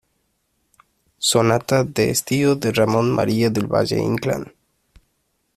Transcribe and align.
sonata 1.19 1.83
de 1.83 2.09
estío 2.09 2.55
de 2.55 2.71
Ramón 2.71 3.11
María 3.13 3.51
del 3.51 3.67
Valle-Inclán. 3.67 4.51